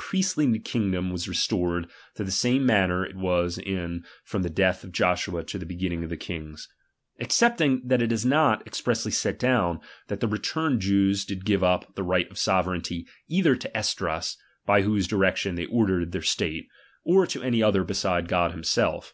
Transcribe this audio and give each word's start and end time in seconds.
B 0.00 0.02
BRpuviiy, 0.22 0.54
p^iggfiy 0.56 0.64
kingdom 0.64 1.10
was 1.10 1.28
restored 1.28 1.86
to 2.14 2.24
the 2.24 2.30
same 2.30 2.64
manner 2.64 3.04
^H 3.04 3.10
it 3.10 3.16
Tias 3.16 3.58
in 3.62 4.06
from 4.24 4.40
the 4.42 4.48
death 4.48 4.82
of 4.82 4.92
Joshua 4.92 5.44
to 5.44 5.58
the 5.58 5.66
begin 5.66 5.88
^H 5.88 5.90
ning 5.90 6.04
of 6.04 6.08
the 6.08 6.16
kings; 6.16 6.68
excepting 7.18 7.82
that 7.84 8.00
it 8.00 8.10
is 8.10 8.24
not 8.24 8.62
ex 8.66 8.80
^^1 8.80 8.84
pressly 8.86 9.12
set 9.12 9.38
down, 9.38 9.78
that 10.08 10.20
the 10.20 10.26
returned 10.26 10.80
Jews 10.80 11.26
did 11.26 11.44
give 11.44 11.60
^H 11.60 11.74
up 11.74 11.94
the 11.96 12.02
right 12.02 12.30
of 12.30 12.38
sovereignty 12.38 13.06
either 13.28 13.54
to 13.56 13.76
Esdras, 13.76 14.38
by 14.64 14.80
^H 14.80 14.84
whose 14.86 15.06
direction 15.06 15.56
they 15.56 15.66
ordered 15.66 16.12
their 16.12 16.22
state, 16.22 16.68
or 17.04 17.26
to 17.26 17.42
any 17.42 17.58
^H 17.58 17.66
other 17.66 17.84
beside 17.84 18.26
God 18.26 18.52
himself. 18.52 19.12